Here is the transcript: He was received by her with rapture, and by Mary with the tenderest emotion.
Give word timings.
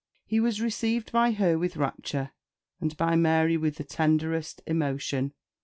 He 0.25 0.39
was 0.39 0.59
received 0.59 1.11
by 1.11 1.29
her 1.33 1.59
with 1.59 1.77
rapture, 1.77 2.31
and 2.79 2.97
by 2.97 3.15
Mary 3.15 3.55
with 3.55 3.75
the 3.75 3.83
tenderest 3.83 4.63
emotion. 4.65 5.31